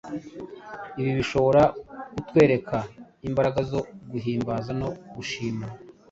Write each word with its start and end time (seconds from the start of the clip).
Ibi 0.99 1.11
bishobora 1.19 1.61
kutwereka 2.13 2.77
imbaraga 3.27 3.59
zo 3.71 3.81
guhimbaza 4.11 4.71
no 4.81 4.89
gushima, 5.15 5.65